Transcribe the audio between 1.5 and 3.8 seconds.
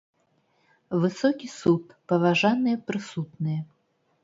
суд, паважаныя прысутныя!